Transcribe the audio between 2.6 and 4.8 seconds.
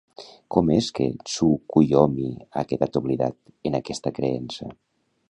quedat oblidat, en aquesta creença?